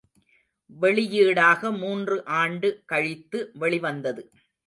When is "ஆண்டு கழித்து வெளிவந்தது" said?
2.39-4.23